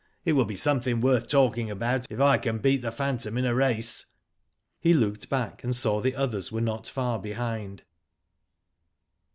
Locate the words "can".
2.39-2.57